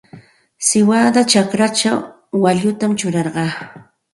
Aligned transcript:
Siwada 0.67 1.21
chakrachaw 1.31 1.99
waallutam 2.43 2.91
churarqaa. 2.99 3.51